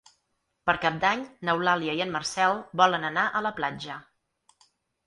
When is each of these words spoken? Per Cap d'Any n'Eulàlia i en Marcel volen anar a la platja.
Per 0.69 0.73
Cap 0.85 0.95
d'Any 1.03 1.21
n'Eulàlia 1.49 1.95
i 1.99 2.01
en 2.09 2.17
Marcel 2.17 2.59
volen 2.83 3.07
anar 3.13 3.29
a 3.41 3.47
la 3.49 3.57
platja. 3.63 4.01